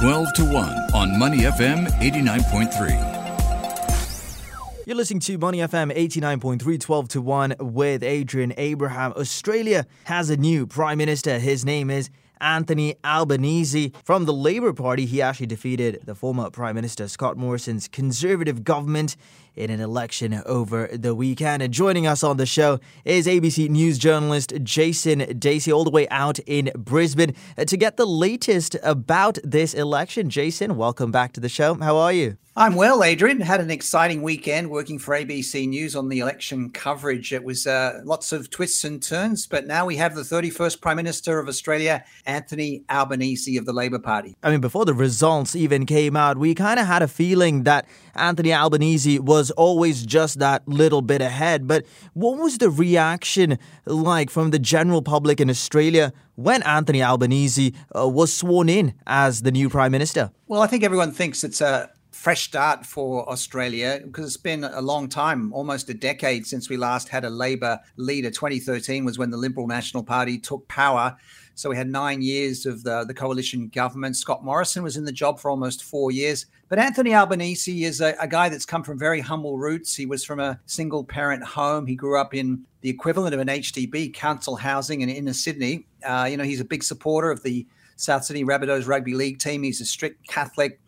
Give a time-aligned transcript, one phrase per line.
[0.00, 0.54] 12 to 1
[0.94, 4.86] on Money FM 89.3.
[4.86, 9.12] You're listening to Money FM 89.3 12 to 1 with Adrian Abraham.
[9.12, 11.38] Australia has a new Prime Minister.
[11.38, 12.08] His name is
[12.40, 13.92] Anthony Albanese.
[14.04, 19.16] From the Labour Party, he actually defeated the former Prime Minister Scott Morrison's Conservative government
[19.56, 21.62] in an election over the weekend.
[21.62, 26.08] And joining us on the show is ABC News journalist Jason Dasey, all the way
[26.08, 30.30] out in Brisbane, uh, to get the latest about this election.
[30.30, 31.74] Jason, welcome back to the show.
[31.74, 32.36] How are you?
[32.56, 33.40] I'm well, Adrian.
[33.40, 37.32] Had an exciting weekend working for ABC News on the election coverage.
[37.32, 40.96] It was uh, lots of twists and turns, but now we have the 31st Prime
[40.96, 44.36] Minister of Australia, Anthony Albanese of the Labor Party.
[44.42, 47.86] I mean, before the results even came out, we kind of had a feeling that
[48.16, 51.68] Anthony Albanese was always just that little bit ahead.
[51.68, 57.74] But what was the reaction like from the general public in Australia when Anthony Albanese
[57.96, 60.32] uh, was sworn in as the new Prime Minister?
[60.48, 64.82] Well, I think everyone thinks it's a fresh start for Australia because it's been a
[64.82, 68.30] long time, almost a decade since we last had a Labor leader.
[68.30, 71.16] 2013 was when the Liberal National Party took power.
[71.54, 74.18] So we had nine years of the, the coalition government.
[74.18, 76.44] Scott Morrison was in the job for almost four years.
[76.68, 79.96] But Anthony Albanese is a, a guy that's come from very humble roots.
[79.96, 81.86] He was from a single parent home.
[81.86, 85.86] He grew up in the equivalent of an HDB, council housing in inner Sydney.
[86.04, 89.62] Uh, you know, he's a big supporter of the South Sydney Rabbitohs rugby league team.
[89.62, 90.80] He's a strict Catholic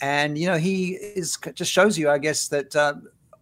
[0.00, 2.94] and you know he is just shows you i guess that uh,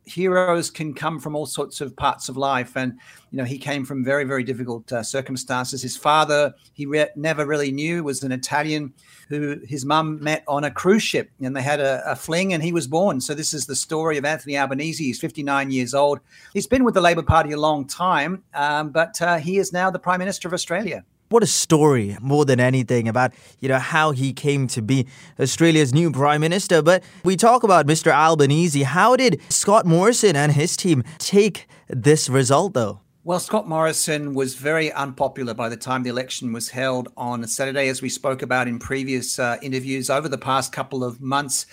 [0.08, 2.76] heroes can come from all sorts of parts of life.
[2.76, 2.98] And
[3.30, 5.82] you know he came from very very difficult uh, circumstances.
[5.82, 8.92] His father he re- never really knew was an italian
[9.28, 12.62] who his mum met on a cruise ship and they had a, a, fling and
[12.62, 13.20] he was born.
[13.20, 15.04] So this is the story of anthony albanese.
[15.04, 16.20] He's 59 years old.
[16.54, 19.90] He's been with the labor party a long time um, but uh, he is now
[19.90, 24.12] the prime minister of australia what a story more than anything about you know how
[24.12, 25.06] he came to be
[25.38, 26.82] Australia's new prime minister.
[26.82, 28.82] But we talk about Mr Albanese.
[28.82, 33.00] How did Scott Morrison and his team take this result though?
[33.24, 37.88] Well, Scott Morrison was very unpopular by the time the election was held on Saturday,
[37.88, 41.66] as we spoke about in previous uh, interviews over the past couple of months.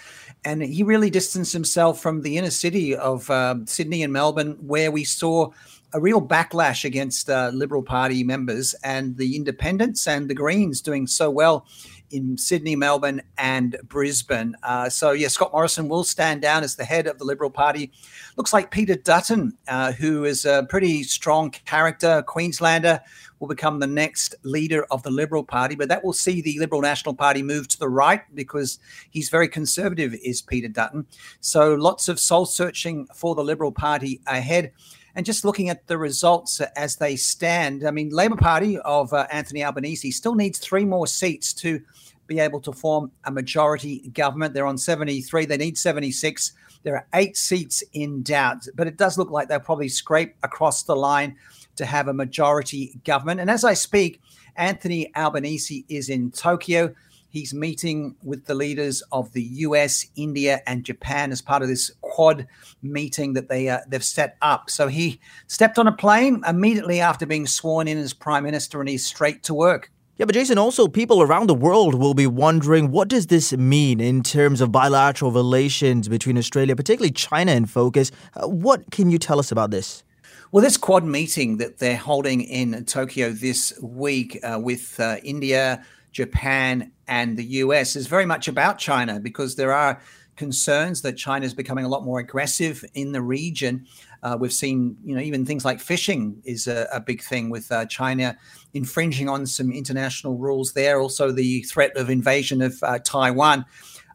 [0.44, 4.92] And he really distanced himself from the inner city of uh, Sydney and Melbourne, where
[4.92, 5.52] we saw
[5.96, 11.08] a real backlash against uh, Liberal Party members and the independents and the Greens doing
[11.08, 11.66] so well
[12.12, 14.56] in Sydney, Melbourne, and Brisbane.
[14.62, 17.94] Uh, so, yeah, Scott Morrison will stand down as the head of the Liberal Party.
[18.36, 23.00] Looks like Peter Dutton, uh, who is a pretty strong character, Queenslander,
[23.40, 25.76] will become the next leader of the Liberal Party.
[25.76, 28.80] But that will see the Liberal National Party move to the right because
[29.12, 31.06] he's very conservative, is Peter Dutton.
[31.40, 34.74] So, lots of soul searching for the Liberal Party ahead.
[35.16, 39.28] And just looking at the results as they stand, I mean, Labor Party of uh,
[39.32, 41.82] Anthony Albanese still needs three more seats to
[42.28, 44.54] be able to form a majority government.
[44.54, 46.54] They're on 73, they need 76.
[46.84, 50.84] There are eight seats in doubt, but it does look like they'll probably scrape across
[50.84, 51.36] the line
[51.78, 53.40] to have a majority government.
[53.40, 54.22] And as I speak,
[54.56, 56.94] Anthony Albanese is in Tokyo.
[57.30, 61.92] He's meeting with the leaders of the US, India, and Japan as part of this
[62.16, 62.48] quad
[62.82, 64.70] meeting that they uh, they've set up.
[64.70, 68.88] So he stepped on a plane immediately after being sworn in as prime minister, and
[68.88, 69.92] he's straight to work.
[70.18, 74.00] Yeah, but Jason, also people around the world will be wondering what does this mean
[74.00, 78.12] in terms of bilateral relations between Australia, particularly China in focus.
[78.34, 80.06] Uh, what can you tell us about this?
[80.54, 85.84] Well, this quad meeting that they're holding in Tokyo this week uh, with uh, India,
[86.14, 90.02] Japan, and the US is very much about China because there are
[90.36, 93.86] concerns that China is becoming a lot more aggressive in the region.
[94.24, 97.72] Uh, we've seen, you know, even things like fishing is a, a big thing with
[97.72, 98.38] uh, China
[98.74, 101.00] infringing on some international rules there.
[101.00, 103.66] Also, the threat of invasion of uh, Taiwan.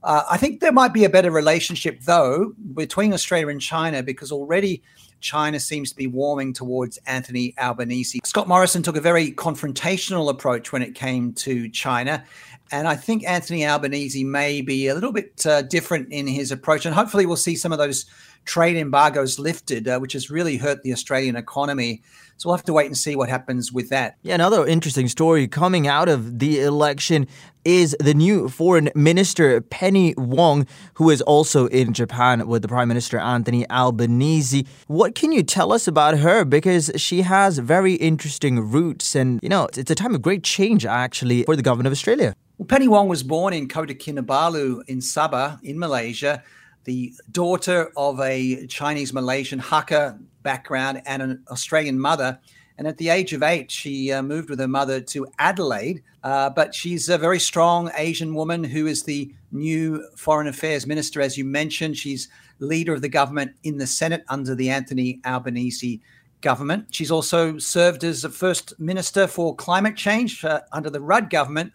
[0.03, 4.33] Uh, I think there might be a better relationship, though, between Australia and China because
[4.33, 4.83] already
[5.21, 8.21] China seems to be warming towards Anthony Albanese.
[8.25, 12.25] Scott Morrison took a very confrontational approach when it came to China.
[12.73, 16.87] And I think Anthony Albanese may be a little bit uh, different in his approach.
[16.87, 18.07] And hopefully, we'll see some of those
[18.45, 22.03] trade embargoes lifted, uh, which has really hurt the Australian economy.
[22.37, 24.17] So we'll have to wait and see what happens with that.
[24.23, 27.27] Yeah, another interesting story coming out of the election
[27.67, 32.89] is the new foreign minister, Penny Wong, who is also in Japan with the Prime
[32.89, 34.67] Minister Anthony Albanese.
[34.87, 36.47] What can you tell us about her?
[36.47, 40.87] Because she has very interesting roots, and you know, it's a time of great change
[40.87, 42.35] actually for the government of Australia.
[42.61, 46.43] Well, Penny Wong was born in Kota Kinabalu in Sabah, in Malaysia
[46.85, 52.39] the daughter of a Chinese Malaysian Hakka background and an Australian mother.
[52.77, 56.03] And at the age of eight, she uh, moved with her mother to Adelaide.
[56.23, 61.23] Uh, but she's a very strong Asian woman who is the new foreign affairs minister,
[61.23, 61.97] as you mentioned.
[61.97, 62.29] She's
[62.59, 66.03] leader of the government in the Senate under the Anthony Albanese
[66.43, 66.89] government.
[66.91, 71.73] She's also served as the first minister for climate change uh, under the Rudd government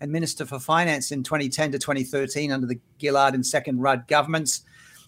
[0.00, 4.62] and minister for finance in 2010 to 2013 under the Gillard and second Rudd governments.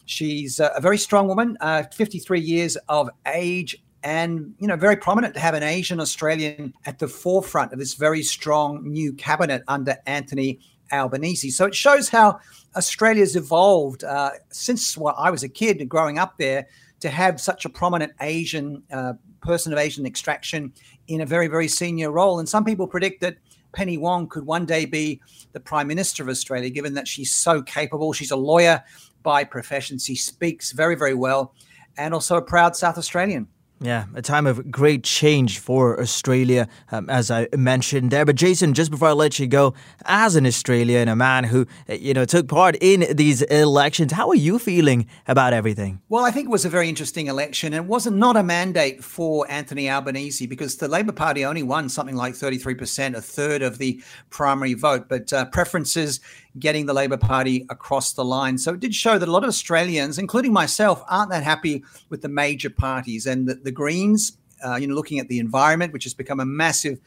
[0.07, 4.97] She's uh, a very strong woman, uh, 53 years of age, and you know very
[4.97, 9.63] prominent to have an Asian Australian at the forefront of this very strong new cabinet
[9.69, 10.61] under Anthony
[10.93, 11.51] Albanese.
[11.51, 12.41] So it shows how
[12.77, 16.67] Australia's evolved uh, since well, I was a kid growing up there
[17.01, 20.73] to have such a prominent Asian uh, person of Asian extraction
[21.09, 22.39] in a very very senior role.
[22.39, 23.37] And some people predict that.
[23.73, 25.21] Penny Wong could one day be
[25.53, 28.13] the Prime Minister of Australia, given that she's so capable.
[28.13, 28.83] She's a lawyer
[29.23, 29.99] by profession.
[29.99, 31.55] She speaks very, very well,
[31.97, 33.49] and also a proud South Australian.
[33.81, 38.25] Yeah, a time of great change for Australia, um, as I mentioned there.
[38.25, 39.73] But Jason, just before I let you go,
[40.05, 44.13] as an Australian, and a man who uh, you know took part in these elections,
[44.13, 46.01] how are you feeling about everything?
[46.09, 47.73] Well, I think it was a very interesting election.
[47.73, 52.17] It wasn't not a mandate for Anthony Albanese because the Labor Party only won something
[52.17, 55.09] like thirty three percent, a third of the primary vote.
[55.09, 56.19] But uh, preferences
[56.59, 58.59] getting the Labor Party across the line.
[58.59, 62.23] So it did show that a lot of Australians, including myself, aren't that happy with
[62.23, 64.39] the major parties and the, the Greens.
[64.65, 66.99] Uh, you know, looking at the environment, which has become a massive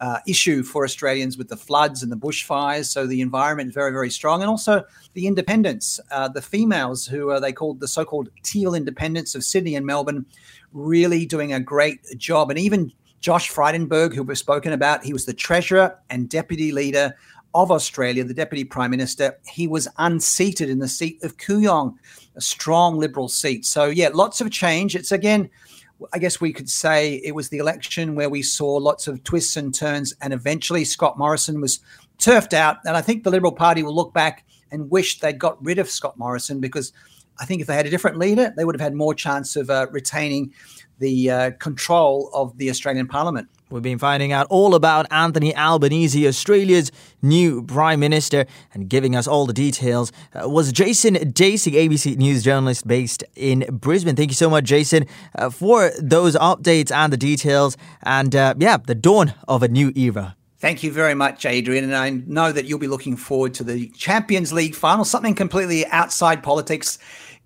[0.00, 2.86] uh, issue for Australians with the floods and the bushfires.
[2.86, 7.40] So the environment very, very strong, and also the independents, uh, the females who are
[7.40, 10.24] they called the so-called teal independents of Sydney and Melbourne,
[10.72, 12.50] really doing a great job.
[12.50, 17.16] And even Josh Frydenberg, who we've spoken about, he was the treasurer and deputy leader
[17.54, 21.94] of Australia, the Deputy Prime Minister, he was unseated in the seat of Kooyong,
[22.36, 23.66] a strong Liberal seat.
[23.66, 24.96] So, yeah, lots of change.
[24.96, 25.50] It's again,
[26.12, 29.56] I guess we could say it was the election where we saw lots of twists
[29.56, 31.80] and turns, and eventually Scott Morrison was
[32.18, 32.78] turfed out.
[32.84, 35.90] And I think the Liberal Party will look back and wish they'd got rid of
[35.90, 36.92] Scott Morrison because
[37.42, 39.68] I think if they had a different leader, they would have had more chance of
[39.68, 40.54] uh, retaining
[41.00, 43.48] the uh, control of the Australian Parliament.
[43.68, 49.26] We've been finding out all about Anthony Albanese, Australia's new Prime Minister, and giving us
[49.26, 54.14] all the details uh, was Jason Dasey, ABC News journalist based in Brisbane.
[54.14, 58.76] Thank you so much, Jason, uh, for those updates and the details, and uh, yeah,
[58.76, 60.36] the dawn of a new era.
[60.58, 61.82] Thank you very much, Adrian.
[61.82, 65.84] And I know that you'll be looking forward to the Champions League final, something completely
[65.86, 67.00] outside politics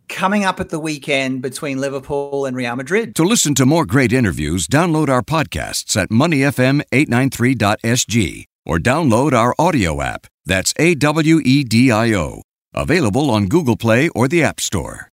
[0.08, 3.14] coming up at the weekend between Liverpool and Real Madrid.
[3.16, 10.00] To listen to more great interviews, download our podcasts at moneyfm893.sg or download our audio
[10.02, 10.26] app.
[10.44, 12.42] That's A W E D I O.
[12.74, 15.10] Available on Google Play or the App Store.